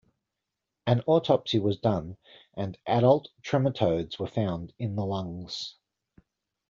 An 0.87 1.01
autopsy 1.05 1.59
was 1.59 1.77
done 1.77 2.17
and 2.55 2.75
adult 2.87 3.29
trematodes 3.43 4.17
were 4.17 4.25
found 4.25 4.73
in 4.79 4.95
the 4.95 5.05
lungs. 5.05 5.75